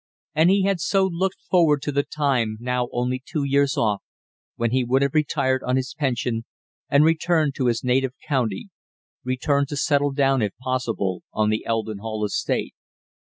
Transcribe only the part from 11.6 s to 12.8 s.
Eldon Hall estate.